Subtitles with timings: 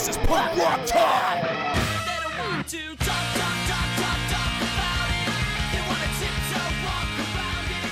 [0.00, 1.44] This is punk rock time.
[1.44, 5.28] They don't want to talk, talk, talk, talk, talk about it.
[5.72, 7.84] They want to tiptoe walk around it.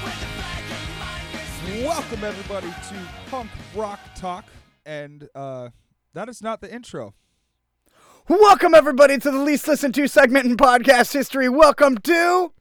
[0.00, 4.46] Where the flag and mind Welcome everybody to Punk Rock Talk,
[4.86, 5.68] and uh,
[6.14, 7.12] that is not the intro.
[8.26, 11.50] Welcome everybody to the least listened to segment in podcast history.
[11.50, 12.54] Welcome to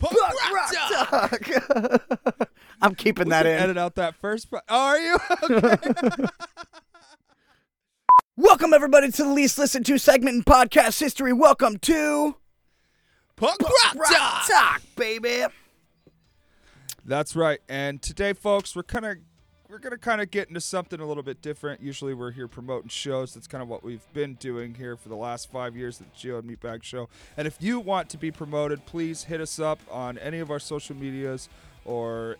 [0.00, 0.16] Punk
[0.52, 1.30] Rock Talk.
[1.30, 2.48] Talk.
[2.82, 3.56] I'm keeping that in.
[3.56, 4.50] Edit out that first.
[4.50, 4.64] Part.
[4.68, 5.18] Oh, are you?
[5.44, 6.26] Okay.
[8.42, 11.32] Welcome everybody to the least listened to segment in podcast history.
[11.32, 12.34] Welcome to
[13.36, 14.48] Punk Rock Talk.
[14.48, 15.44] Talk, baby.
[17.04, 17.60] That's right.
[17.68, 19.18] And today, folks, we're kind of
[19.68, 21.82] we're gonna kind of get into something a little bit different.
[21.82, 23.32] Usually, we're here promoting shows.
[23.32, 26.28] That's kind of what we've been doing here for the last five years at the
[26.28, 27.08] Gio and Meatbag Show.
[27.36, 30.58] And if you want to be promoted, please hit us up on any of our
[30.58, 31.48] social medias,
[31.84, 32.38] or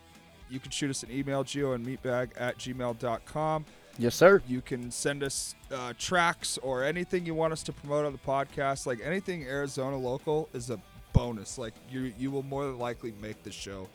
[0.51, 3.67] you can shoot us an email, gio and meatbag at gmail.com.
[3.99, 4.43] Yes, sir.
[4.49, 8.19] You can send us uh, tracks or anything you want us to promote on the
[8.19, 8.87] podcast.
[8.87, 10.81] Like anything Arizona local is a
[11.13, 11.59] bonus.
[11.59, 13.89] Like you, you will more than likely make the show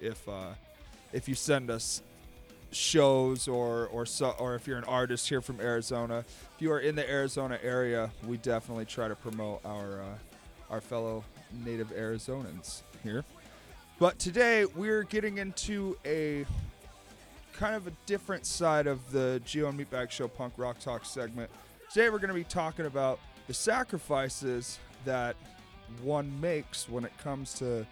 [0.00, 0.54] if uh,
[1.12, 2.02] if you send us
[2.72, 6.24] shows or or so, or if you're an artist here from Arizona.
[6.56, 10.14] If you are in the Arizona area, we definitely try to promote our uh,
[10.70, 11.22] our fellow
[11.64, 13.24] native Arizonans here.
[13.98, 16.44] But today we're getting into a
[17.54, 21.50] kind of a different side of the Gio and Meatbag Show Punk Rock Talk segment.
[21.92, 25.36] Today we're going to be talking about the sacrifices that
[26.02, 27.86] one makes when it comes to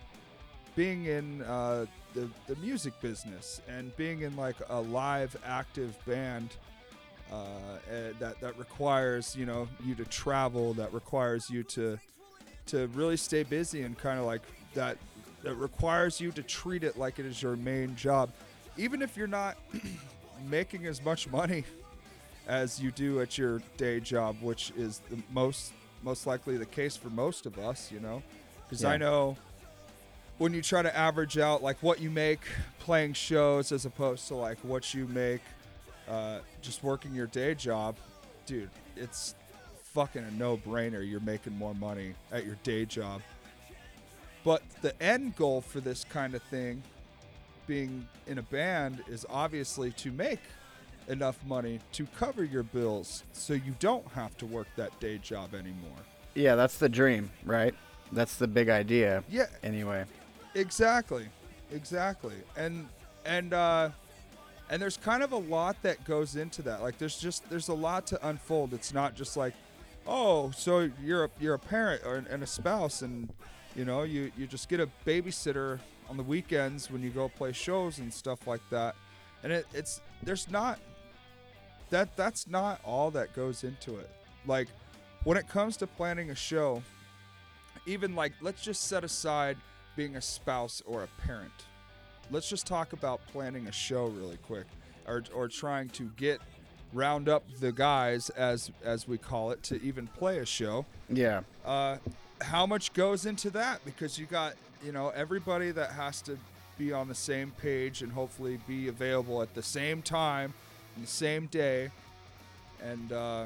[0.74, 6.56] being in uh, the, the music business and being in like a live active band
[7.30, 7.44] uh,
[7.90, 11.98] eh, that that requires you know you to travel that requires you to
[12.66, 14.42] to really stay busy and kind of like
[14.74, 14.98] that
[15.42, 18.30] that requires you to treat it like it is your main job
[18.76, 19.56] even if you're not
[20.48, 21.64] making as much money
[22.48, 26.96] as you do at your day job which is the most most likely the case
[26.96, 28.22] for most of us you know?
[28.64, 29.36] Because i know
[30.38, 32.40] when you try to average out like what you make
[32.80, 35.42] playing shows as opposed to like what you make
[36.08, 37.96] uh, just working your day job
[38.44, 39.36] dude it's
[39.92, 43.20] fucking a no-brainer you're making more money at your day job.
[44.44, 46.82] But the end goal for this kind of thing
[47.66, 50.40] being in a band is obviously to make
[51.08, 55.54] enough money to cover your bills so you don't have to work that day job
[55.54, 55.98] anymore
[56.34, 57.74] Yeah, that's the dream, right?
[58.12, 59.24] That's the big idea.
[59.28, 60.04] yeah Anyway.
[60.54, 61.26] Exactly,
[61.72, 62.86] exactly, and
[63.24, 63.88] and uh,
[64.68, 66.82] and there's kind of a lot that goes into that.
[66.82, 68.74] Like there's just there's a lot to unfold.
[68.74, 69.54] It's not just like,
[70.06, 73.30] oh, so you're a you're a parent or and a spouse, and
[73.74, 77.52] you know you you just get a babysitter on the weekends when you go play
[77.52, 78.94] shows and stuff like that,
[79.42, 80.78] and it, it's there's not
[81.90, 84.10] that that's not all that goes into it.
[84.46, 84.68] Like
[85.24, 86.82] when it comes to planning a show,
[87.86, 89.56] even like let's just set aside
[89.96, 91.52] being a spouse or a parent.
[92.30, 94.66] Let's just talk about planning a show really quick,
[95.06, 96.40] or or trying to get
[96.92, 100.86] round up the guys as as we call it to even play a show.
[101.08, 101.42] Yeah.
[101.64, 101.98] Uh,
[102.40, 103.84] how much goes into that?
[103.84, 104.54] Because you got
[104.84, 106.38] you know everybody that has to
[106.78, 110.52] be on the same page and hopefully be available at the same time,
[110.98, 111.90] the same day,
[112.82, 113.44] and uh,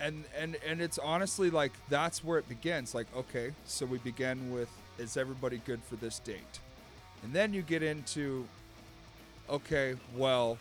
[0.00, 2.94] and and and it's honestly like that's where it begins.
[2.94, 6.60] Like okay, so we begin with is everybody good for this date,
[7.22, 8.46] and then you get into
[9.48, 10.58] okay, well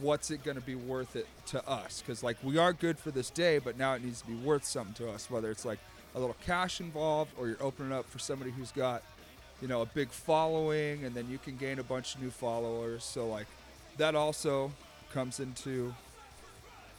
[0.00, 2.02] what's it going to be worth it to us?
[2.02, 4.64] Because like we are good for this day but now it needs to be worth
[4.64, 5.78] something to us whether it's like
[6.16, 9.02] a little cash involved or you're opening up for somebody who's got
[9.62, 13.04] you know a big following and then you can gain a bunch of new followers
[13.04, 13.46] so like
[13.98, 14.72] that also
[15.12, 15.94] comes into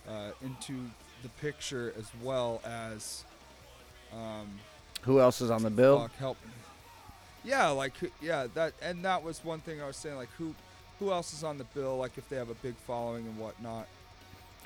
[0.07, 0.73] uh, into
[1.23, 3.25] the picture as well as
[4.13, 4.47] um,
[5.01, 5.99] Who else is on the bill?
[5.99, 6.37] fuck help
[7.43, 10.53] yeah like yeah that and that was one thing i was saying like who
[10.99, 13.87] who else is on the bill like if they have a big following and whatnot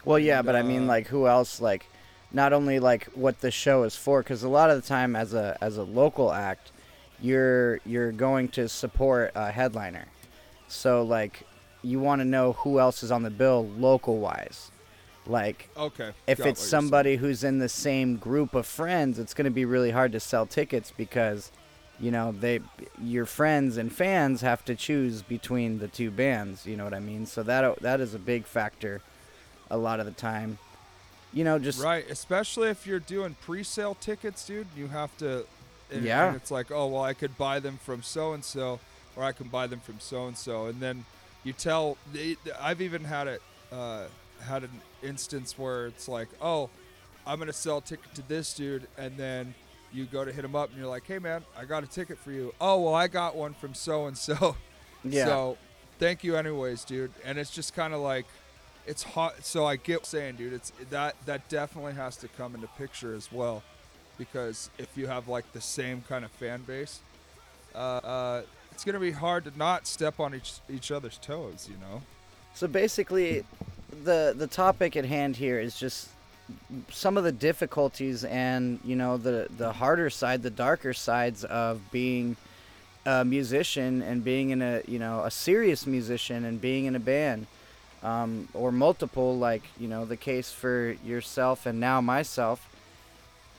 [0.05, 1.61] Well, yeah, And, but I mean, uh, like, who else?
[1.61, 1.85] Like,
[2.33, 5.33] not only like what the show is for, because a lot of the time, as
[5.33, 6.71] a as a local act,
[7.21, 10.05] you're you're going to support a headliner.
[10.67, 11.43] So like,
[11.81, 14.71] you want to know who else is on the bill local wise.
[15.27, 19.45] Like, okay if got it's somebody who's in the same group of friends, it's going
[19.45, 21.51] to be really hard to sell tickets because,
[21.99, 22.61] you know, they
[23.01, 26.65] your friends and fans have to choose between the two bands.
[26.65, 27.25] You know what I mean?
[27.25, 29.01] So that that is a big factor,
[29.69, 30.57] a lot of the time.
[31.33, 35.45] You know, just right especially if you're doing pre-sale tickets dude you have to
[35.91, 36.27] and, Yeah.
[36.27, 38.79] and it's like oh well i could buy them from so and so
[39.15, 41.05] or i can buy them from so and so and then
[41.45, 41.97] you tell
[42.59, 43.41] i've even had it
[43.71, 44.05] uh,
[44.41, 46.69] had an instance where it's like, oh,
[47.25, 49.53] I'm gonna sell a ticket to this dude, and then
[49.93, 52.17] you go to hit him up, and you're like, hey man, I got a ticket
[52.17, 52.53] for you.
[52.59, 54.57] Oh well, I got one from so and so.
[55.05, 55.25] Yeah.
[55.25, 55.57] So
[55.99, 57.11] thank you anyways, dude.
[57.23, 58.25] And it's just kind of like
[58.91, 59.45] it's hot.
[59.45, 60.51] So I get saying, dude.
[60.51, 63.63] It's that that definitely has to come into picture as well,
[64.17, 66.99] because if you have like the same kind of fan base,
[67.73, 68.41] uh, uh,
[68.73, 71.69] it's gonna be hard to not step on each each other's toes.
[71.71, 72.01] You know.
[72.53, 73.45] So basically,
[74.03, 76.09] the the topic at hand here is just
[76.89, 81.79] some of the difficulties and you know the the harder side, the darker sides of
[81.91, 82.35] being
[83.05, 86.99] a musician and being in a you know a serious musician and being in a
[86.99, 87.47] band
[88.03, 92.67] um, or multiple, like you know the case for yourself and now myself.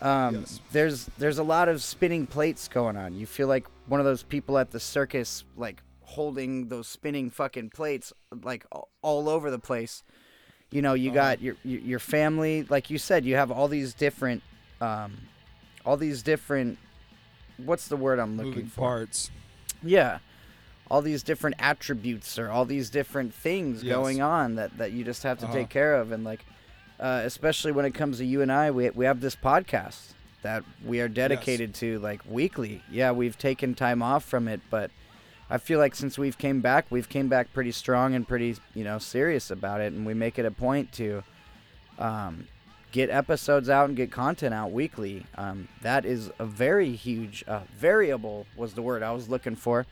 [0.01, 0.61] Um, Yes.
[0.73, 3.15] There's there's a lot of spinning plates going on.
[3.15, 7.71] You feel like one of those people at the circus, like holding those spinning fucking
[7.71, 8.13] plates,
[8.43, 8.67] like
[9.03, 10.03] all, over the place.
[10.71, 11.15] You know, you Uh-huh.
[11.37, 14.43] got your your your family, like you said, you have all these different,
[14.81, 15.13] um,
[15.87, 16.79] all these different.
[17.59, 18.81] What's the word I'm looking Moving for?
[18.81, 19.31] parts.
[19.85, 20.19] Yeah.
[20.93, 23.91] All these different attributes or all these different things Yes.
[23.97, 25.55] going on that, that you just have to Uh-huh.
[25.55, 26.13] take care of.
[26.13, 26.45] And, like,
[27.01, 30.13] uh, especially when it comes to you and I, we, we have this podcast
[30.43, 32.83] that we are dedicated to, like, weekly.
[32.91, 34.91] Yeah, we've taken time off from it, but
[35.49, 38.85] I feel like since we've came back, we've came back pretty strong and pretty, you
[38.85, 39.93] know, serious about it.
[39.95, 41.23] And we make it a point to
[41.99, 42.49] um,
[42.91, 45.25] get episodes out and get content out weekly.
[45.39, 49.87] Um, that is a very huge uh, variable was the word I was looking for.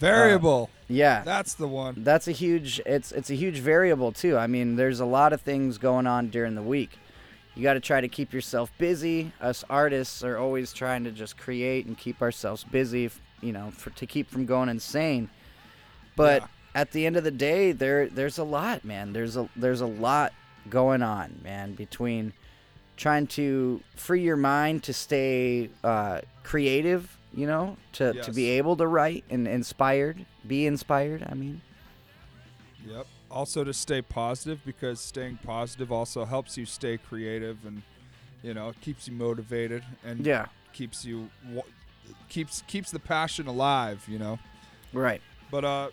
[0.00, 0.70] Variable.
[0.88, 2.02] Yeah, That's the one.
[2.02, 2.80] that's a huge.
[2.84, 4.36] It's it's a huge variable too.
[4.36, 6.98] I mean, there's a lot of things going on during the week.
[7.54, 9.32] You got to try to keep yourself busy.
[9.40, 13.10] Us artists are always trying to just create and keep ourselves busy.
[13.40, 15.28] You know, for to keep from going insane.
[16.16, 16.48] But Yeah.
[16.80, 19.12] at the end of the day, there there's a lot, man.
[19.12, 20.32] There's a there's a lot
[20.68, 21.74] going on, man.
[21.74, 22.32] Between
[22.96, 28.76] trying to free your mind to stay uh, creative, you know, to, to be able
[28.76, 31.26] to write and inspired, be inspired.
[31.30, 31.60] I mean,
[32.86, 33.06] Yep.
[33.30, 37.82] Also to stay positive because staying positive also helps you stay creative and
[38.42, 41.30] you know it keeps you motivated and yeah, keeps you
[42.28, 44.04] keeps keeps the passion alive.
[44.08, 44.38] You know.
[44.92, 45.20] right.
[45.50, 45.90] But uh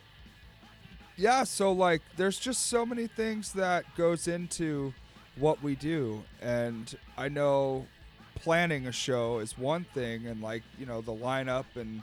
[1.16, 4.94] yeah, so like there's just so many things that goes into
[5.36, 7.86] what we do and I know
[8.40, 12.02] planning a show is one thing and like, you know, the lineup and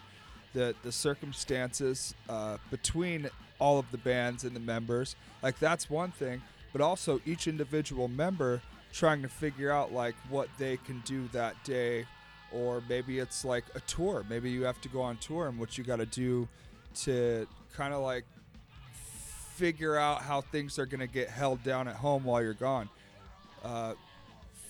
[0.52, 3.28] the the circumstances uh, between
[3.58, 6.42] all of the bands and the members, like that's one thing,
[6.72, 8.60] but also each individual member
[8.92, 12.06] trying to figure out like what they can do that day
[12.52, 14.24] or maybe it's like a tour.
[14.28, 16.48] Maybe you have to go on tour and what you got to do
[17.02, 17.46] to
[17.76, 18.24] kind of like
[19.54, 22.88] figure out how things are going to get held down at home while you're gone.
[23.64, 23.94] Uh,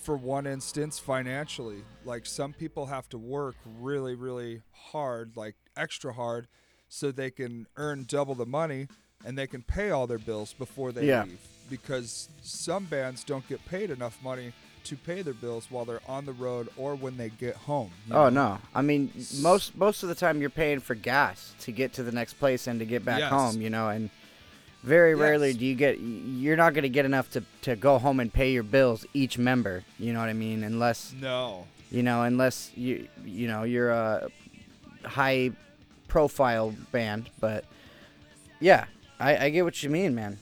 [0.05, 4.61] for one instance, financially, like some people have to work really, really
[4.91, 6.47] hard, like extra hard,
[6.91, 8.87] so they can earn double the money
[9.25, 11.25] and they can pay all their bills before they Yeah.
[11.25, 11.41] leave.
[11.71, 14.53] Because some bands don't get paid enough money
[14.85, 17.91] to pay their bills while they're on the road or when they get home.
[18.11, 18.29] Oh know?
[18.29, 18.59] no!
[18.75, 19.11] I mean,
[19.41, 22.67] most most of the time you're paying for gas to get to the next place
[22.67, 23.31] and to get back Yes.
[23.31, 23.63] home.
[23.63, 24.11] You know, and
[24.85, 25.99] very rarely do you get.
[25.99, 29.39] You're not going to get enough to to go home and pay your bills each
[29.39, 29.83] member.
[29.99, 30.63] You know what I mean?
[30.63, 31.67] Unless No.
[31.91, 34.29] you know, unless you you know you're a
[35.05, 35.51] high
[36.09, 37.31] profile band.
[37.41, 37.65] But
[38.61, 38.85] yeah,
[39.19, 40.39] I, I get what you mean, man.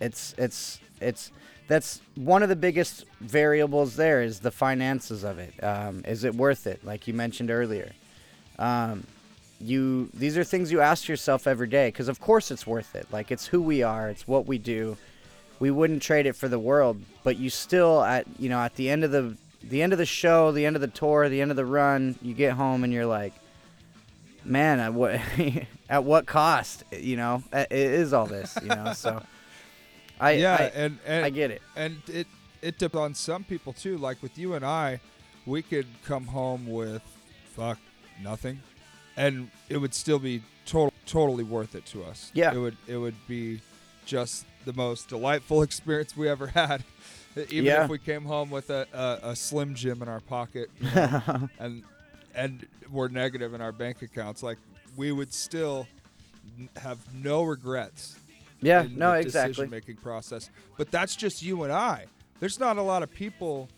[0.00, 1.30] It's it's it's
[1.68, 3.96] that's one of the biggest variables.
[3.96, 5.52] There is the finances of it.
[5.62, 6.84] Um, is it worth it?
[6.84, 7.92] Like you mentioned earlier.
[8.58, 9.04] Um,
[9.60, 13.06] you these are things you ask yourself every day because of course it's worth it.
[13.12, 14.08] Like it's who we are.
[14.08, 14.96] It's what we do.
[15.58, 17.00] We wouldn't trade it for the world.
[17.24, 20.06] But you still at you know at the end of the the end of the
[20.06, 22.92] show, the end of the tour, the end of the run, you get home and
[22.92, 23.32] you're like,
[24.44, 25.20] man, at what
[25.88, 26.84] at what cost?
[26.92, 28.56] You know, it is all this.
[28.62, 29.22] You know, so
[30.20, 31.62] I yeah, I, and, and I get it.
[31.74, 32.26] and it
[32.62, 33.98] it depends on some people too.
[33.98, 35.00] Like with you and I,
[35.44, 37.02] we could come home with
[37.54, 37.78] fuck
[38.22, 38.60] nothing,
[39.16, 42.30] and it would still be total totally worth it to us.
[42.34, 42.52] Yeah.
[42.54, 43.60] it would it would be
[44.04, 46.82] just the most delightful experience we ever had.
[47.50, 47.84] Even Yeah.
[47.84, 48.86] if we came home with a,
[49.22, 51.82] a, a slim jim in our pocket, you know, and
[52.34, 54.58] and we're negative in our bank accounts, like
[54.96, 55.86] we would still
[56.76, 58.16] have no regrets
[58.62, 59.50] Yeah, in no, the exactly.
[59.52, 60.50] decision making process.
[60.78, 62.06] But that's just you and I.
[62.40, 63.68] There's not a lot of people,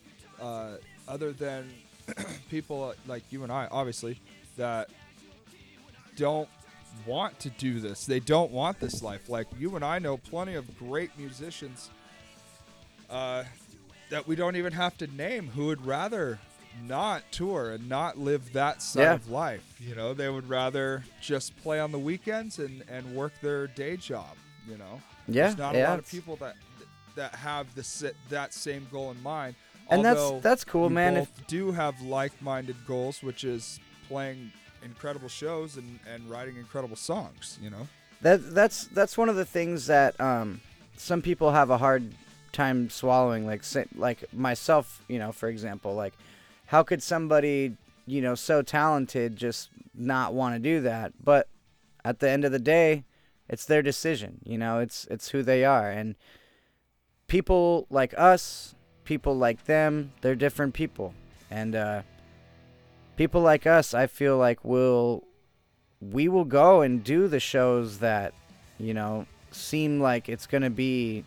[0.41, 0.73] uh,
[1.09, 1.71] other than
[2.51, 4.21] people like you and I, obviously,
[4.57, 4.91] that
[6.19, 6.49] don't
[7.07, 8.05] want to do this.
[8.05, 9.29] They don't want this life.
[9.29, 11.91] Like you and I know plenty of great musicians
[13.09, 13.45] uh,
[14.11, 16.39] that we don't even have to name who would rather
[16.85, 19.15] not tour and not live that side Yeah.
[19.15, 19.63] of life.
[19.81, 23.97] You know, they would rather just play on the weekends and, and work their day
[23.97, 24.37] job.
[24.69, 26.55] You know, Yeah, there's not yeah, a lot of people that
[27.17, 29.55] that have the that same goal in mind.
[29.91, 34.53] And that's- Although that's cool, we man, if- do have like-minded goals, which is playing
[34.83, 37.59] incredible shows and, and writing incredible songs.
[37.63, 37.89] You know.
[38.23, 40.61] That that's that's one of the things that um,
[40.97, 42.13] some people have a hard
[42.53, 43.47] time swallowing.
[43.47, 43.63] Like
[43.97, 46.15] like myself, you know, for example, like
[46.67, 51.13] how could somebody you know so talented just not want to do that?
[51.23, 51.49] But
[52.05, 53.05] at the end of the day,
[53.49, 54.41] it's their decision.
[54.45, 56.17] You know, it's it's who they are, and
[57.29, 61.15] people like us, people like them, they're different people,
[61.51, 62.03] and uh,
[63.19, 65.25] people like us, I feel like will
[66.01, 68.33] we will go and do the shows that,
[68.79, 71.25] you know, seem like it's going to be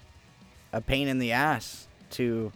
[0.71, 2.53] a pain in the ass to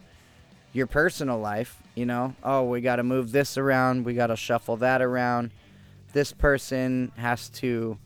[0.72, 2.34] your personal life, you know?
[2.42, 5.50] Oh, we got to move this around, we got to shuffle that around.
[6.14, 7.98] This person has to,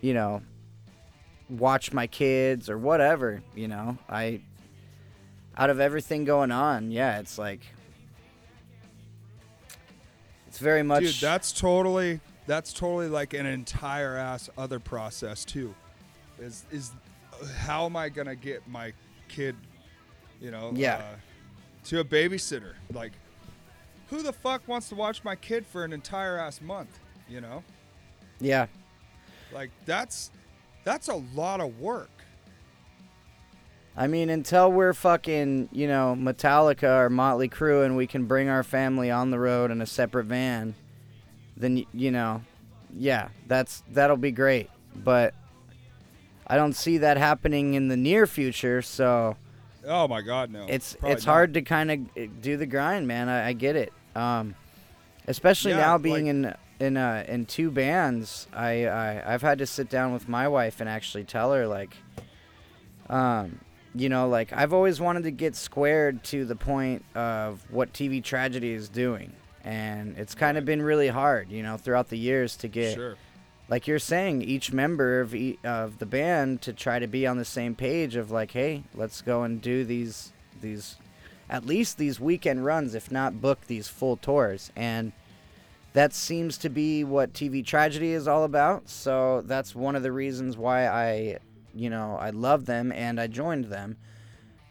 [0.00, 0.42] you know,
[1.48, 3.96] watch my kids or whatever, you know?
[4.08, 4.40] I
[5.56, 7.60] out of everything going on, yeah, it's like
[10.62, 15.74] very much Dude, that's totally that's totally like an entire ass other process too.
[16.38, 16.92] Is is
[17.58, 18.92] how am I gonna get my
[19.28, 19.56] kid,
[20.40, 20.96] you know, Yeah.
[20.96, 21.16] uh,
[21.86, 22.74] to a babysitter?
[22.92, 23.12] Like,
[24.08, 26.98] who the fuck wants to watch my kid for an entire ass month?
[27.28, 27.64] You know,
[28.40, 28.66] yeah.
[29.52, 30.30] like that's
[30.84, 32.10] that's a lot of work.
[33.96, 38.48] I mean, until we're fucking, you know, Metallica or Motley Crue and we can bring
[38.48, 40.74] our family on the road in a separate van,
[41.56, 42.42] then, you know,
[42.96, 44.70] yeah, that's that'll be great.
[44.96, 45.34] But
[46.46, 49.36] I don't see that happening in the near future, so
[49.86, 50.66] Oh my god, no.
[50.68, 51.32] it's Probably it's not.
[51.32, 53.28] hard to kind of do the grind, man.
[53.28, 53.92] I, I get it.
[54.14, 54.54] Um,
[55.28, 59.58] especially Yeah, now being like- in in uh, in two bands, I, I I've had
[59.58, 61.96] to sit down with my wife and actually tell her like,
[63.08, 63.60] um,
[63.94, 68.22] you know, like I've always wanted to get squared to the point of what TV
[68.22, 69.32] tragedy is doing,
[69.64, 73.16] and it's kind of been really hard, you know, throughout the years to get Sure.
[73.68, 77.36] like you're saying, each member of e- of the band to try to be on
[77.38, 80.96] the same page of like, hey, let's go and do these these
[81.50, 85.12] at least these weekend runs, if not book these full tours, and
[85.92, 88.88] that seems to be what TV tragedy is all about.
[88.88, 91.38] So that's one of the reasons why I,
[91.74, 93.96] you know, I love them and I joined them.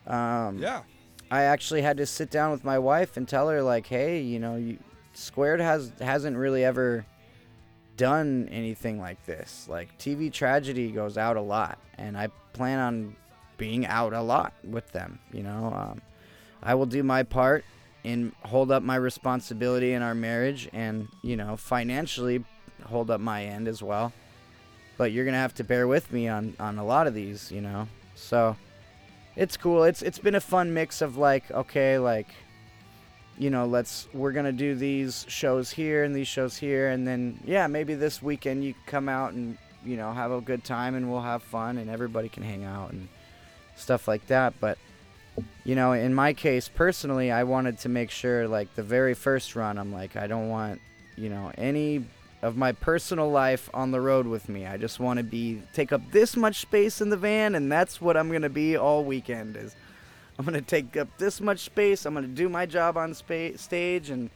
[0.08, 0.84] Um, Yeah.
[1.30, 4.38] I actually had to sit down with my wife and tell her like, hey, you
[4.40, 4.78] know, you,
[5.14, 7.06] Squared has hasn't really ever
[7.98, 9.68] done anything like this.
[9.70, 13.16] Like TV tragedy goes out a lot, and I plan on
[13.58, 15.20] being out a lot with them.
[15.32, 16.02] You know, um,
[16.64, 17.64] I will do my part
[18.04, 22.44] and hold up my responsibility in our marriage, and you know, financially
[22.86, 24.12] hold up my end as well.
[24.98, 27.62] But you're gonna have to bear with me on on a lot of these, you
[27.62, 27.88] know.
[28.16, 28.56] So
[29.36, 29.84] it's cool.
[29.84, 32.28] It's it's been a fun mix of like, okay, like
[33.38, 37.40] you know, let's we're gonna do these shows here and these shows here, and then
[37.46, 41.10] yeah, maybe this weekend you come out and you know have a good time and
[41.12, 43.08] we'll have fun and everybody can hang out and
[43.76, 44.54] stuff like that.
[44.60, 44.78] But
[45.64, 49.56] you know, in my case personally, I wanted to make sure like the very first
[49.56, 50.82] run, I'm like, I don't want
[51.16, 52.06] you know any
[52.42, 54.66] of my personal life on the road with me.
[54.66, 58.02] I just want to be take up this much space in the van, and that's
[58.02, 59.58] what I'm gonna be all weekend.
[59.58, 59.76] Is
[60.40, 62.06] I'm gonna take up this much space.
[62.06, 64.30] I'm gonna do my job on spa- stage, and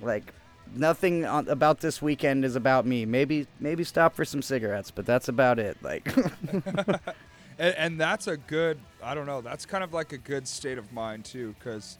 [0.00, 0.32] like
[0.74, 3.04] nothing on, about this weekend is about me.
[3.04, 5.76] Maybe maybe stop for some cigarettes, but that's about it.
[5.82, 6.10] Like
[7.58, 10.78] and, and that's a good i don't know that's kind of like a good state
[10.78, 11.98] of mind too because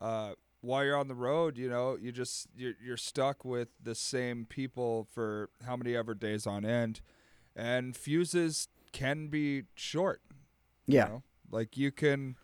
[0.00, 3.94] uh, while you're on the road you know you just you're, you're stuck with the
[3.94, 7.00] same people for how many ever days on end
[7.54, 10.20] and fuses can be short
[10.86, 11.22] you yeah, know?
[11.50, 12.36] like you can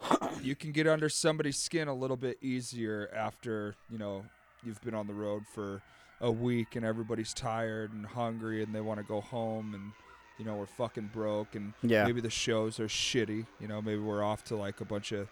[0.42, 4.24] you can get under somebody's skin a little bit easier after you know
[4.64, 5.82] you've been on the road for
[6.20, 9.92] a week and everybody's tired and hungry and they want to go home and
[10.38, 12.04] you know we're fucking broke and Yeah.
[12.04, 15.28] maybe the shows are shitty you know maybe we're off to like a bunch of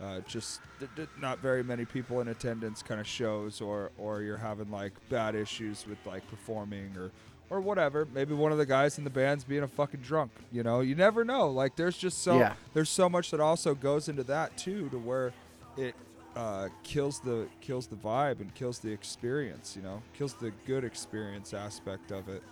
[0.00, 4.22] uh, just th- th- not very many people in attendance kind of shows or or
[4.22, 7.10] you're having like bad issues with like performing or
[7.50, 8.08] or whatever.
[8.14, 10.80] Maybe one of the guys in the band's being a fucking drunk you know?
[10.80, 11.50] You never know.
[11.50, 12.54] Like there's just so Yeah.
[12.74, 15.32] there's so much that also goes into that too to where
[15.76, 15.94] it
[16.34, 20.02] uh, kills the kills the vibe and kills the experience you know?
[20.14, 22.42] Kills the good experience aspect of it.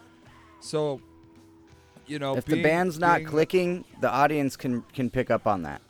[0.60, 1.00] So
[2.06, 5.62] you know if being- the band's not clicking, the audience can can pick up on
[5.62, 5.80] that.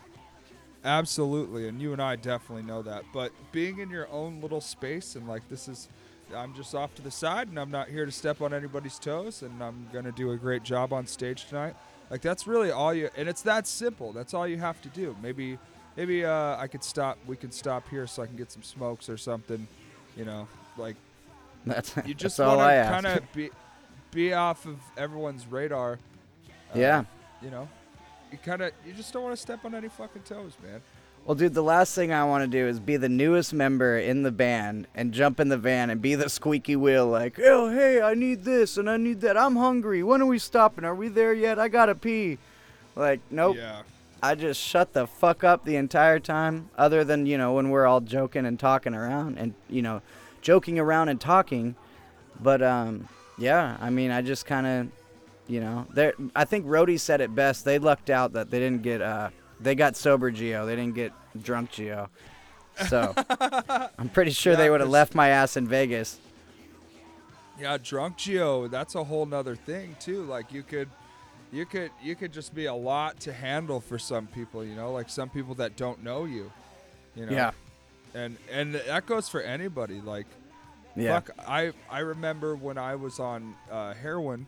[0.84, 3.04] Absolutely, and you and I definitely know that.
[3.12, 5.88] But being in your own little space and like this is,
[6.34, 9.42] I'm just off to the side, and I'm not here to step on anybody's toes,
[9.42, 11.74] and I'm gonna do a great job on stage tonight.
[12.10, 14.12] Like that's really all you, and it's that simple.
[14.12, 15.14] That's all you have to do.
[15.22, 15.58] Maybe,
[15.96, 17.18] maybe uh, I could stop.
[17.26, 19.68] We could stop here so I can get some smokes or something.
[20.16, 20.96] You know, like
[21.66, 23.50] That's you just all want to kind of be,
[24.12, 25.94] be off of everyone's radar.
[25.94, 25.98] uh,
[26.74, 27.04] Yeah.
[27.42, 27.68] You know,
[28.30, 30.80] you kind of, you just don't want to step on any fucking toes, man.
[31.26, 34.22] Well, dude, the last thing I want to do is be the newest member in
[34.22, 38.00] the band and jump in the van and be the squeaky wheel, like, oh, hey,
[38.00, 39.36] I need this and I need that.
[39.36, 40.02] I'm hungry.
[40.02, 40.84] When are we stopping?
[40.84, 41.58] Are we there yet?
[41.58, 42.38] I gotta pee.
[42.96, 43.56] Like, nope.
[43.56, 43.82] Yeah.
[44.22, 47.86] I just shut the fuck up the entire time, other than, you know, when we're
[47.86, 50.02] all joking and talking around and, you know,
[50.42, 51.74] joking around and talking.
[52.40, 53.08] But, um,
[53.38, 54.88] yeah, I mean, I just kind of,
[55.50, 56.14] you know, there.
[56.34, 57.64] I think Rhodey said it best.
[57.64, 60.64] They lucked out that they didn't get, uh, they got sober Gio.
[60.64, 62.08] They didn't get drunk Gio.
[62.88, 63.12] So
[63.98, 66.18] I'm pretty sure they would have left my ass in Vegas.
[67.58, 70.22] Yeah, drunk Gio, that's a whole nother thing too.
[70.24, 70.88] Like you could
[71.52, 74.92] you could you could just be a lot to handle for some people, you know,
[74.92, 76.50] like some people that don't know you.
[77.14, 77.32] You know.
[77.32, 77.50] Yeah.
[78.14, 80.00] And and that goes for anybody.
[80.00, 80.26] Like
[80.96, 81.20] Yeah.
[81.20, 84.46] fuck I I remember when I was on uh, heroin,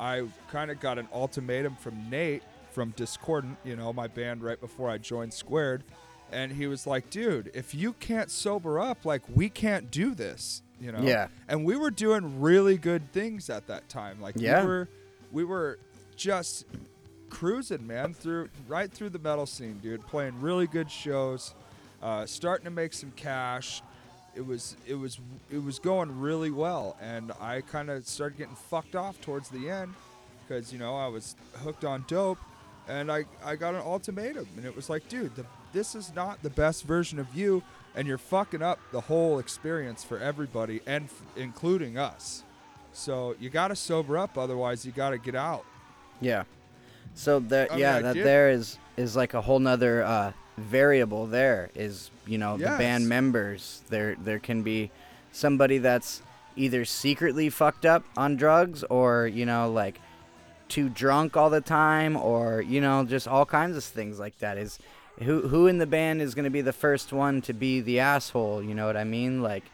[0.00, 2.42] I kind of got an ultimatum from Nate
[2.72, 5.84] from Discordant, you know, my band right before I joined Squared.
[6.32, 10.62] And he was like, dude, if you can't sober up, like, we can't do this,
[10.80, 11.00] you know?
[11.02, 11.26] Yeah.
[11.48, 14.20] And we were doing really good things at that time.
[14.20, 14.60] Like, Yeah.
[14.62, 14.88] we were,
[15.32, 15.78] we were
[16.16, 16.66] just
[17.28, 20.06] cruising, man, through right through the metal scene, dude.
[20.06, 21.54] Playing really good shows,
[22.02, 23.82] uh, starting to make some cash.
[24.34, 25.18] It was it was
[25.50, 29.68] it was going really well, and I kind of started getting fucked off towards the
[29.68, 29.94] end
[30.46, 31.34] because you know I was
[31.64, 32.38] hooked on dope,
[32.88, 36.42] and I I got an ultimatum, and it was like, dude, the, this is not
[36.42, 37.62] the best version of you,
[37.96, 42.44] and you're fucking up the whole experience for everybody, and f- including us.
[42.92, 45.64] So you got to sober up, otherwise you got to get out.
[46.20, 46.44] Yeah.
[47.14, 50.32] So there, I mean, yeah, that did- there is is like a whole nother uh,
[50.60, 51.26] variable.
[51.26, 53.82] There is, you know, the band members.
[53.88, 54.90] There, there can be
[55.32, 56.22] somebody that's
[56.56, 60.00] either secretly fucked up on drugs, or you know, like
[60.68, 64.58] too drunk all the time, or you know, just all kinds of things like that.
[64.58, 64.78] Is
[65.20, 68.00] who who in the band is going to be the first one to be the
[68.00, 68.62] asshole?
[68.62, 69.42] You know what I mean?
[69.42, 69.64] Like,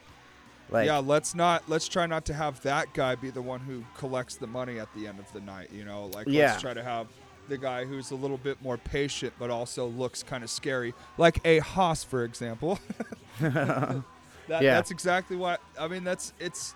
[0.71, 3.85] like yeah, let's not let's try not to have that guy be the one who
[3.97, 5.71] collects the money at the end of the night.
[5.73, 6.51] You know, like Yeah.
[6.51, 7.07] let's try to have
[7.49, 11.41] the guy who's a little bit more patient but also looks kind of scary, like
[11.45, 12.79] a Haas, for example.
[13.41, 14.03] that,
[14.49, 14.61] Yeah.
[14.75, 15.59] That's exactly why.
[15.79, 16.75] I mean, that's it's.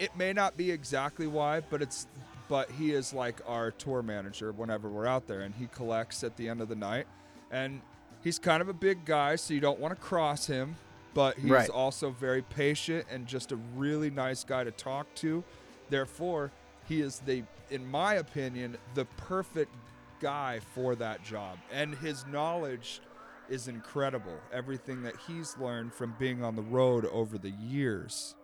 [0.00, 2.06] It may not be exactly why, but it's.
[2.48, 6.36] But he is like our tour manager whenever we're out there, and he collects at
[6.36, 7.06] the end of the night,
[7.50, 7.80] and
[8.22, 10.76] he's kind of a big guy, so you don't want to cross him.
[11.14, 11.70] But he's Right.
[11.70, 15.42] also very patient and just a really nice guy to talk to.
[15.88, 16.50] Therefore,
[16.88, 19.72] he is the, in my opinion, the perfect
[20.20, 21.58] guy for that job.
[21.72, 23.00] And his knowledge
[23.48, 24.38] is incredible.
[24.52, 28.34] Everything that he's learned from being on the road over the years.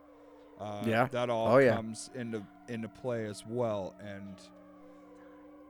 [0.59, 1.09] Uh, Yeah.
[1.11, 1.75] That all Oh, yeah.
[1.77, 3.95] comes into into play as well.
[4.01, 4.37] And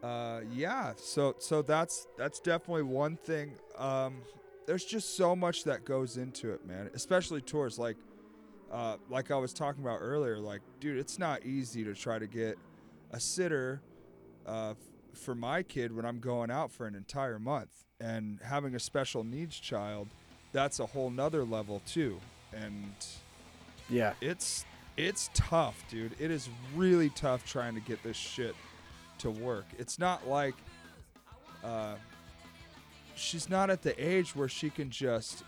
[0.02, 3.52] uh, yeah, so so that's that's definitely one thing.
[3.76, 4.22] Um,
[4.66, 6.90] there's just so much that goes into it, man.
[6.94, 7.96] Especially tours like
[8.72, 10.38] uh, like I was talking about earlier.
[10.38, 12.56] Like, dude, it's not easy to try to get
[13.10, 13.82] a sitter
[14.46, 14.74] uh,
[15.14, 19.24] for my kid when I'm going out for an entire month and having a special
[19.24, 20.08] needs child.
[20.52, 22.18] That's a whole nother level too,
[22.52, 22.92] and
[23.88, 24.64] yeah, it's
[24.96, 26.12] it's tough, dude.
[26.18, 28.54] It is really tough trying to get this shit
[29.18, 29.66] to work.
[29.78, 30.54] It's not like
[31.64, 31.94] uh,
[33.14, 35.44] she's not at the age where she can just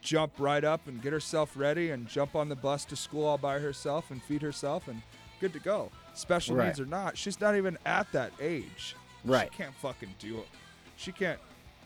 [0.00, 3.38] jump right up and get herself ready and jump on the bus to school all
[3.38, 5.02] by herself and feed herself and
[5.40, 5.90] good to go.
[6.14, 6.66] Special Right.
[6.68, 8.96] needs or not, she's not even at that age.
[9.24, 9.50] Right.
[9.52, 10.46] She can't fucking do it.
[10.96, 11.38] She can't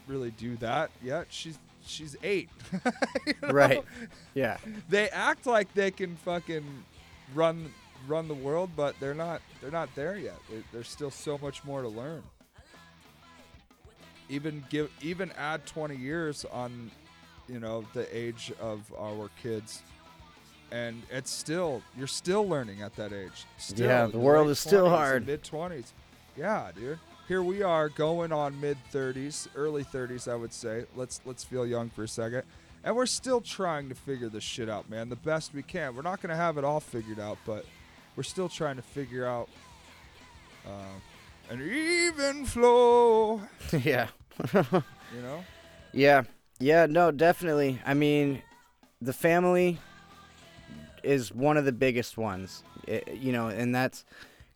[0.07, 1.27] really do that yet.
[1.31, 2.49] She's she's eight.
[3.27, 3.49] You know?
[3.49, 3.85] right,
[4.35, 4.57] yeah,
[4.89, 6.65] they act like they can fucking
[7.35, 7.73] run
[8.09, 9.41] run the world, but they're not.
[9.61, 10.37] They're not there yet.
[10.51, 12.23] There- There's still so much more to learn.
[14.29, 16.91] Even give even add 20 years on,
[17.49, 19.83] you know, the age of our kids,
[20.73, 23.47] and it's still you're still learning at that age.
[23.59, 25.27] Still, Yeah, the world is still hard.
[25.27, 25.93] Mid 20s,
[26.37, 26.99] yeah, dude.
[27.29, 30.85] Here we are going on mid 30s, early 30s, I would say.
[30.97, 32.43] Let's let's feel young for a second.
[32.83, 35.95] And we're still trying to figure this shit out, man, the best we can.
[35.95, 37.67] We're not going to have it all figured out, but
[38.17, 39.51] we're still trying to figure out
[40.67, 43.43] uh, an even flow,
[43.85, 44.09] yeah.
[44.55, 45.45] you know?
[45.93, 46.23] Yeah,
[46.61, 47.81] yeah, no, definitely.
[47.85, 48.43] I mean,
[49.03, 49.81] the family
[51.03, 54.05] is one of the biggest ones, I- you know, and that's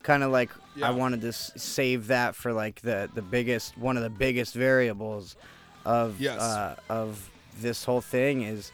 [0.03, 0.89] kind of like Yeah.
[0.89, 4.55] I wanted to s- save that for like the the biggest one of the biggest
[4.55, 5.37] variables
[5.85, 6.41] of Yes.
[6.41, 7.31] uh, of
[7.61, 8.73] this whole thing is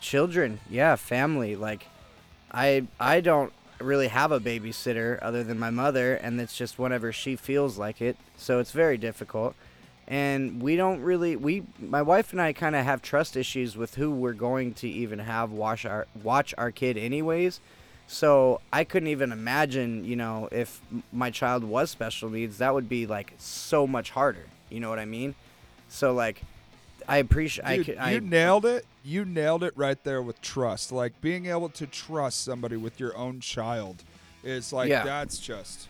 [0.00, 0.60] children.
[0.70, 1.56] Yeah, family.
[1.56, 1.86] Like,
[2.50, 7.12] I I don't really have a babysitter other than my mother, and it's just whenever
[7.12, 8.16] she feels like it.
[8.36, 9.54] So it's very difficult
[10.08, 13.94] and we don't really we my wife and I kind of have trust issues with
[13.94, 17.60] who we're going to even have watch our watch our kid anyways.
[18.08, 22.88] So I couldn't even imagine, you know, if my child was special needs, that would
[22.88, 24.44] be like so much harder.
[24.68, 25.34] You know what I mean?
[25.88, 26.42] So like
[27.08, 28.84] I appreciate I you I nailed it.
[29.04, 30.92] You nailed it right there with trust.
[30.92, 34.02] Like being able to trust somebody with your own child
[34.44, 35.04] is like Yeah.
[35.04, 35.88] that's just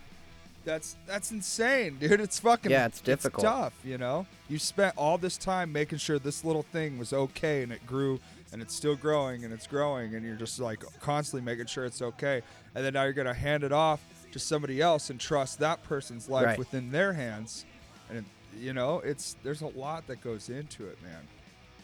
[0.65, 2.21] that's that's insane, dude.
[2.21, 3.45] It's fucking Yeah, it's difficult.
[3.45, 4.27] tough, you know.
[4.49, 8.21] You spent all this time making sure this little thing was okay, and it grew,
[8.53, 12.03] and it's still growing, and it's growing, and you're just like constantly making sure it's
[12.03, 12.43] okay.
[12.75, 14.01] And then now you're gonna hand it off
[14.33, 16.59] to somebody else and trust that person's life Right.
[16.59, 17.65] within their hands,
[18.09, 18.25] and it,
[18.59, 21.21] you know, it's there's a lot that goes into it, man.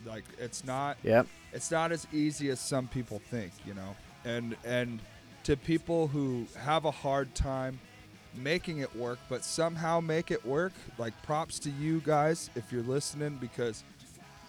[0.06, 1.26] Like it's not Yep.
[1.52, 3.96] it's not as easy as some people think, you know.
[4.24, 5.00] And and
[5.44, 7.80] to people who have a hard time
[8.34, 12.82] making it work, but somehow make it work, like props to you guys if you're
[12.82, 13.82] listening because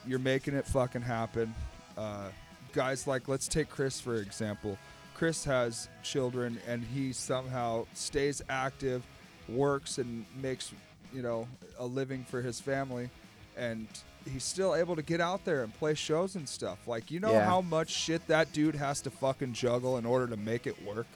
[0.06, 1.54] you're making it fucking happen.
[1.98, 2.30] Uh,
[2.74, 4.78] guys like let's take Chris for example.
[5.16, 9.04] Chris has children and he somehow stays active,
[9.50, 10.72] works and makes,
[11.14, 13.10] you know, a living for his family
[13.58, 13.88] and
[14.32, 16.88] he's still able to get out there and play shows and stuff.
[16.88, 17.46] Like, you know Yeah.
[17.46, 21.08] how much shit that dude has to fucking juggle in order to make it work?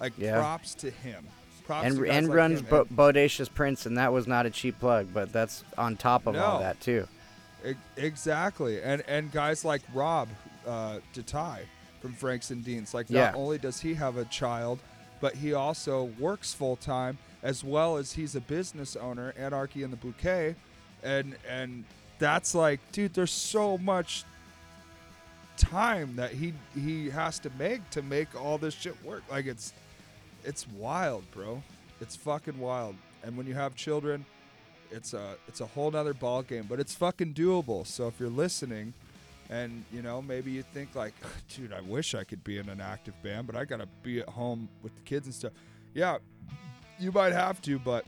[0.00, 0.38] Like, Yeah.
[0.38, 1.26] props to him.
[1.66, 2.62] Props And and like runs.
[2.62, 6.36] Bo- Bodacious Prints, and that was not a cheap plug, but that's on top of
[6.36, 7.06] all that too.
[7.96, 10.28] Exactly, and and guys like Rob
[10.66, 11.60] uh, Detai
[12.00, 13.26] from Franks and Deans, like Yeah.
[13.26, 14.78] not only does he have a child,
[15.20, 19.90] but he also works full time as well as he's a business owner, Anarchy in
[19.90, 20.54] the Bouquet,
[21.02, 21.84] and and
[22.18, 24.24] that's like, dude, there's so much
[25.56, 29.22] time that he he has to make to make all this shit work.
[29.30, 29.72] Like it's
[30.46, 31.62] it's wild, bro.
[32.00, 32.96] It's fucking wild.
[33.22, 34.24] And when you have children,
[34.90, 37.86] it's a it's a whole nother ball game, but it's fucking doable.
[37.86, 38.94] So if you're listening,
[39.50, 41.14] and you know maybe you think like,
[41.54, 44.28] dude, I wish I could be in an active band, but I gotta be at
[44.28, 45.52] home with the kids and stuff.
[45.94, 46.18] Yeah,
[46.98, 48.04] you might have to, but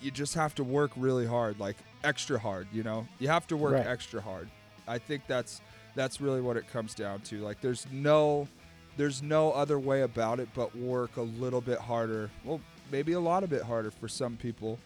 [0.00, 2.66] you just have to work really hard, like extra hard.
[2.72, 3.86] You know, you have to work Right.
[3.86, 4.48] extra hard.
[4.86, 5.60] I think that's
[5.94, 7.40] that's really what it comes down to.
[7.40, 8.48] Like, there's no
[8.96, 12.30] there's no other way about it but work a little bit harder.
[12.44, 14.78] Well, maybe a lot of bit harder for some people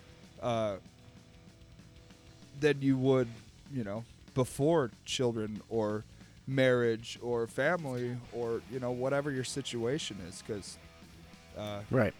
[0.43, 0.77] uh,
[2.61, 3.29] than you would,
[3.73, 6.05] you know, before children or
[6.47, 10.79] marriage or family or you know whatever your situation is because
[11.59, 12.15] uh, Right.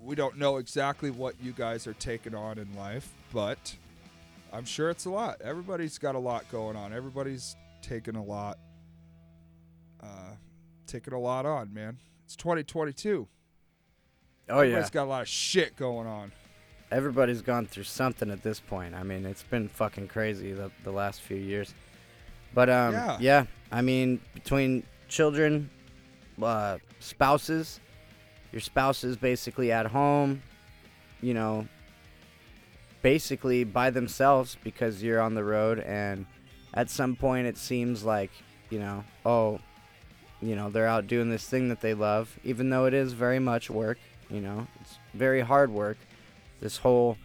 [0.00, 3.74] we don't know exactly what you guys are taking on in life, but
[4.52, 5.40] I'm sure it's a lot.
[5.42, 6.92] Everybody's got a lot going on.
[6.92, 8.58] Everybody's taking a lot,
[10.00, 10.36] uh,
[10.92, 11.96] taking a lot on, man.
[12.26, 13.26] It's 2022.
[14.48, 14.60] Oh yeah.
[14.60, 16.32] Everybody's got a lot of shit going on.
[16.90, 18.94] everybody's gone through something at this point.
[18.94, 21.72] I mean, it's been fucking crazy the, the last few years.
[22.52, 23.16] But um, Yeah.
[23.18, 23.44] yeah.
[23.70, 25.70] I mean, between children,
[26.42, 27.80] uh, spouses,
[28.52, 30.42] your spouse is basically at home,
[31.22, 31.66] you know,
[33.00, 36.26] basically by themselves because you're on the road, and
[36.74, 38.30] at some point it seems like,
[38.68, 39.58] you know, oh,
[40.42, 43.38] you know, they're out doing this thing that they love, even though it is very
[43.38, 43.98] much work.
[44.28, 45.98] You know, it's very hard work
[46.60, 47.16] this whole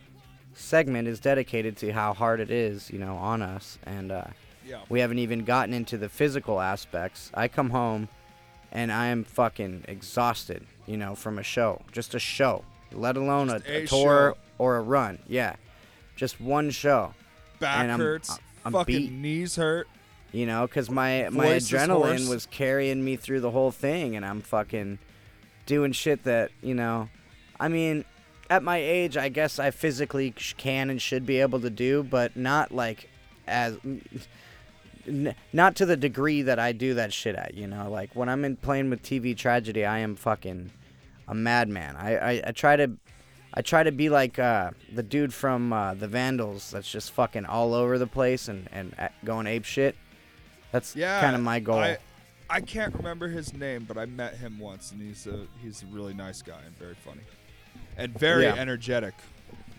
[0.56, 3.78] segment is dedicated to how hard it is, you know, on us.
[3.86, 4.24] And uh,
[4.66, 4.80] Yeah.
[4.90, 7.30] we haven't even gotten into the physical aspects.
[7.36, 8.10] I come home
[8.72, 13.50] and I am fucking exhausted, you know, from a show, just a show, let alone
[13.52, 14.38] a, a a tour show.
[14.58, 15.20] or a run.
[15.28, 15.56] Yeah,
[16.16, 17.14] just one show.
[17.60, 18.40] Back And I'm- hurts.
[18.66, 19.12] I'm fucking beat.
[19.12, 19.88] knees hurt.
[20.32, 22.28] You know, because my my Voice is adrenaline hoarse.
[22.28, 25.00] was carrying me through the whole thing, and I'm fucking
[25.66, 27.10] doing shit that you know.
[27.60, 28.06] I mean,
[28.50, 32.04] at my age, I guess I physically sh- can and should be able to do,
[32.04, 33.10] but not like
[33.48, 33.78] as
[35.08, 37.54] n- not to the degree that I do that shit at.
[37.54, 40.72] You know, like when I'm in playing with TV tragedy, I am fucking
[41.28, 41.96] a madman.
[41.96, 42.92] I I, I try to.
[43.54, 47.46] I try to be like uh, the dude from uh, the Vandals that's just fucking
[47.46, 49.96] all over the place and, and uh, going ape shit.
[50.72, 51.20] That's Yeah.
[51.22, 51.80] kind of my goal.
[51.80, 51.98] I,
[52.50, 55.86] I can't remember his name, but I met him once, and he's a he's a
[55.88, 57.22] really nice guy and very funny,
[57.98, 58.56] and very Yeah.
[58.56, 59.14] energetic.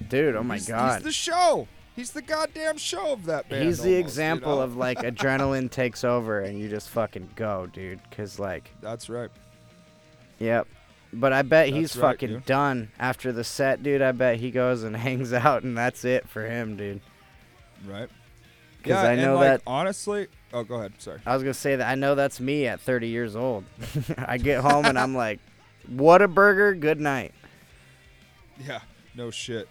[0.09, 0.94] Dude, oh my He's- god.
[0.96, 1.66] he's the show.
[1.96, 3.64] he's the goddamn show of that band.
[3.64, 4.62] He's the almost, you example know?
[4.62, 8.01] of like adrenaline takes over and you just fucking go, dude.
[8.12, 9.31] Cause like, That's right.
[10.38, 10.66] yep.
[11.12, 12.44] But I bet he's right, fucking dude.
[12.44, 14.03] done after the set, dude.
[14.03, 17.01] I bet he goes and hangs out and that's it for him, dude.
[17.87, 18.09] Right.
[18.85, 20.29] 'Cause yeah, I and know like, that- honestly.
[20.52, 20.92] Oh, go ahead.
[20.98, 21.20] Sorry.
[21.26, 23.64] I was gonna say that I know that's me at 30 years old.
[24.18, 25.40] I get home and I'm like,
[25.87, 27.32] what a burger, good night.
[28.66, 28.80] Yeah,
[29.14, 29.68] no shit.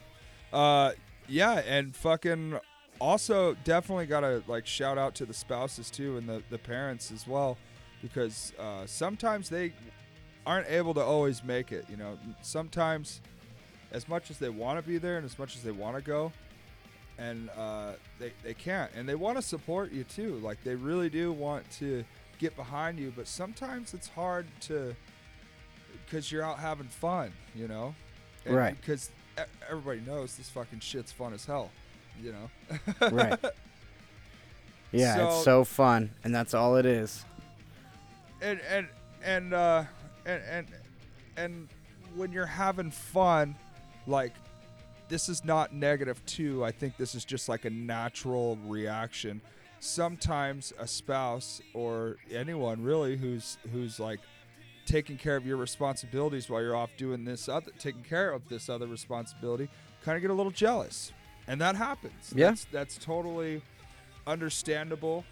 [0.53, 0.91] Uh,
[1.27, 2.59] yeah, and fucking
[2.99, 7.27] also definitely gotta like shout out to the spouses too and the the parents as
[7.27, 7.57] well,
[8.01, 9.73] because uh, sometimes they
[10.45, 11.85] aren't able to always make it.
[11.89, 13.21] You know, sometimes
[13.91, 16.01] as much as they want to be there and as much as they want to
[16.01, 16.31] go,
[17.17, 20.35] and uh, they they can't, and they want to support you too.
[20.35, 22.03] Like they really do want to
[22.39, 24.95] get behind you, but sometimes it's hard to
[26.05, 27.31] because you're out having fun.
[27.55, 27.95] You know.
[28.45, 28.75] And Right.
[28.79, 29.09] Because
[29.69, 31.71] everybody knows this fucking shit's fun as hell.
[32.21, 32.49] You know.
[33.11, 33.37] Right.
[34.91, 37.25] Yeah, it's So- so fun, and that's all it is.
[38.41, 38.87] and and
[39.23, 39.83] and uh
[40.25, 40.67] and and
[41.35, 41.67] and
[42.15, 43.55] when you're having fun
[44.05, 44.33] like
[45.09, 46.63] this is not negative too.
[46.63, 49.41] I think this is just like a natural reaction.
[49.79, 54.19] Sometimes a spouse or anyone really who's who's like
[54.85, 58.69] taking care of your responsibilities while you're off doing this other taking care of this
[58.69, 59.69] other responsibility
[60.03, 61.11] kind of get a little jealous.
[61.47, 62.33] And that happens.
[62.35, 62.47] Yeah.
[62.47, 63.61] that's, that's totally
[64.25, 65.23] understandable.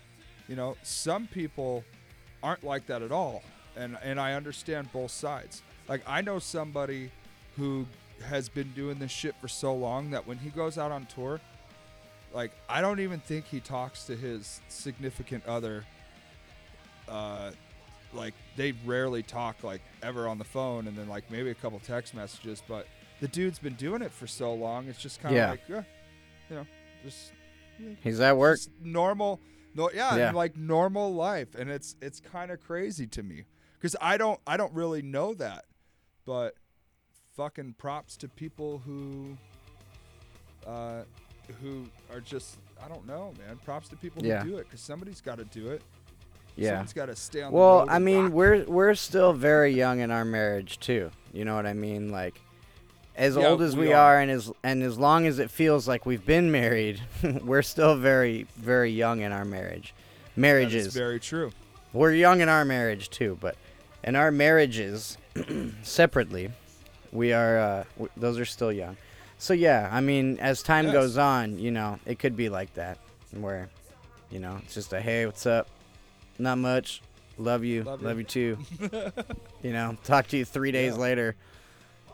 [0.48, 1.84] You know some people
[2.44, 3.42] aren't like that at all.
[3.76, 5.64] And and I understand both sides.
[5.90, 7.12] Like I know somebody
[7.58, 7.86] who
[8.24, 11.40] has been doing this shit for so long that when he goes out on tour
[12.34, 15.84] like I don't even think he talks to his significant other
[17.08, 17.52] uh
[18.14, 21.80] like they rarely talk like ever on the phone and then like maybe a couple
[21.80, 22.88] text messages but
[23.20, 25.50] the dude's been doing it for so long it's just kind of Yeah.
[25.52, 25.84] like yeah
[26.50, 26.66] you know
[27.04, 27.32] just
[28.02, 28.58] He's at work.
[28.82, 29.40] normal
[29.76, 30.32] no yeah, Yeah.
[30.32, 33.44] like normal life and it's it's kind of crazy to me
[33.78, 35.66] because i don't i don't really know that
[36.26, 36.56] but
[37.36, 39.36] fucking props to people who
[40.68, 41.02] uh
[41.62, 44.42] who are just i don't know man props to people Yeah.
[44.44, 45.82] who do it because somebody's got to do it
[46.56, 46.70] Yeah.
[46.70, 48.32] someone's got to stay on the Well, I mean, rock.
[48.34, 51.12] we're we're still very young in our marriage too.
[51.34, 52.10] You know what I mean?
[52.12, 52.40] Like
[53.18, 54.16] as Yeah, old as we we, are.
[54.16, 54.20] are.
[54.22, 57.02] and as and as long as it feels like we've been married,
[57.44, 59.94] we're still very very young in our marriage.
[60.38, 60.94] Marriages.
[60.94, 61.52] very true
[61.94, 63.56] we're young in our marriage too, but
[64.04, 65.18] in our marriages
[65.84, 66.52] separately,
[67.16, 68.98] we are uh, w- those are still young.
[69.38, 70.94] So yeah, I mean, as time Yes.
[70.94, 72.98] goes on, you know, it could be like that,
[73.32, 73.70] where,
[74.32, 75.68] you know, it's just a hey, what's up?
[76.40, 77.02] Not much.
[77.38, 77.84] Love you.
[77.84, 78.58] Love Love, you." too.
[79.62, 81.00] you know, talk to you three days Yeah.
[81.02, 81.36] later.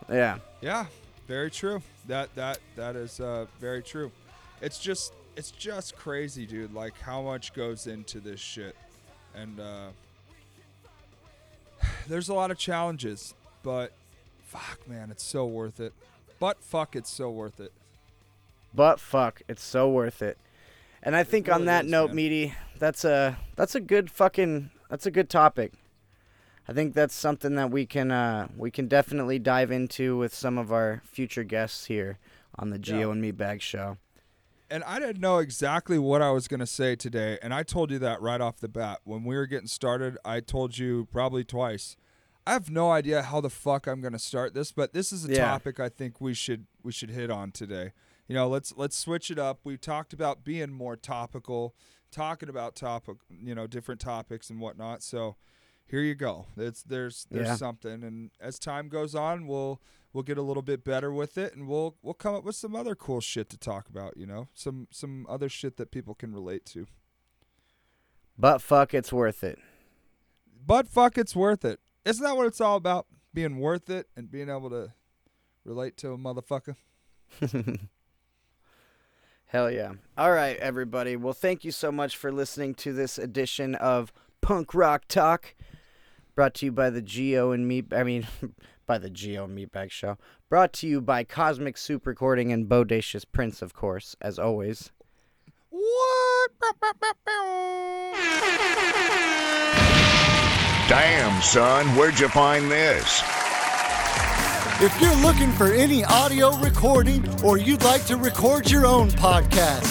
[0.09, 0.37] Yeah.
[0.61, 0.85] Yeah,
[1.27, 1.81] very true.
[2.07, 4.11] That that that is uh, very true.
[4.61, 6.73] It's just it's just crazy, dude.
[6.73, 8.75] Like how much goes into this shit,
[9.35, 9.87] and uh,
[12.07, 13.33] there's a lot of challenges,
[13.63, 13.91] but
[14.51, 15.93] fuck, man, it's so worth it.
[16.39, 17.71] But fuck, it's so worth it.
[18.73, 20.37] But fuck, it's so worth it.
[21.03, 22.15] And I think on really that is, note, man.
[22.15, 25.73] meaty, that's a that's a good fucking that's a good topic.
[26.67, 30.57] I think that's something that we can uh, we can definitely dive into with some
[30.57, 32.17] of our future guests here
[32.57, 33.11] on the Gio Yeah.
[33.11, 33.97] and Me Bag Show.
[34.69, 37.37] And I didn't know exactly what I was going to say today.
[37.41, 38.99] And I told you that right off the bat.
[39.03, 41.97] When we were getting started, I told you probably twice.
[42.45, 45.25] I have no idea how the fuck I'm going to start this, but this is
[45.25, 45.45] a Yeah.
[45.45, 47.91] topic I think we should we should hit on today.
[48.27, 49.59] You know, let's let's switch it up.
[49.63, 51.75] We talked about being more topical,
[52.11, 55.03] talking about topic, you know, different topics and whatnot.
[55.03, 55.35] So
[55.85, 56.47] here you go.
[56.57, 57.55] It's there's there's Yeah.
[57.57, 59.81] something, and as time goes on, we'll
[60.13, 62.75] we'll get a little bit better with it, and we'll we'll come up with some
[62.75, 64.17] other cool shit to talk about.
[64.17, 66.87] You know, some some other shit that people can relate to.
[68.37, 69.59] But fuck, it's worth it.
[70.65, 71.79] But fuck, it's worth it.
[72.03, 73.05] Isn't that what it's all about?
[73.33, 74.93] Being worth it and being able to
[75.63, 76.75] relate to a motherfucker.
[79.45, 79.93] Hell yeah.
[80.17, 81.15] All right, everybody.
[81.15, 84.11] Well, thank you so much for listening to this edition of
[84.41, 85.55] Punk Rock Talk,
[86.35, 87.83] brought to you by the Gio and Me.
[87.91, 88.27] I mean,
[88.87, 90.17] by the Gio and Meatbag Show.
[90.49, 94.91] Brought to you by Cosmic Soup Recording and Bodacious Prints, of course, as always.
[95.69, 96.21] What?
[100.91, 103.23] Damn, son, where'd you find this?
[104.81, 109.85] If you're looking for any audio recording or you'd like to record your own podcast,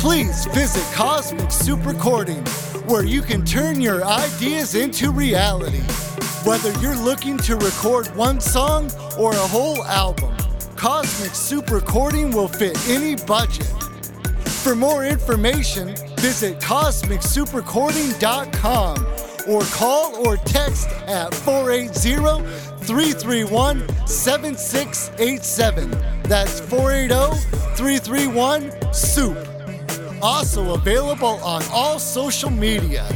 [0.00, 2.44] please visit Cosmic Soup Recording,
[2.86, 5.78] where you can turn your ideas into reality.
[6.42, 10.36] Whether you're looking to record one song or a whole album,
[10.74, 13.70] Cosmic Soup Recording will fit any budget.
[14.48, 22.44] For more information, visit CosmicSoupRecording.com or call or text at 480
[22.84, 25.90] 331 7687.
[26.24, 27.40] That's 480
[27.76, 29.36] 331 SOUP.
[30.22, 33.06] Also available on all social media.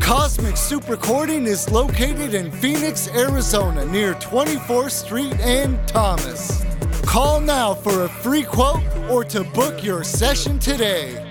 [0.00, 6.64] Cosmic Soup Recording is located in Phoenix, Arizona, near 24th Street and Thomas.
[7.06, 11.28] Call now for a free quote or to book your session today.